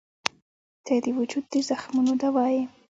•ته 0.85 0.93
د 1.03 1.05
وجود 1.17 1.45
د 1.51 1.55
زخمونو 1.69 2.13
دوا 2.23 2.45
یې. 2.55 2.63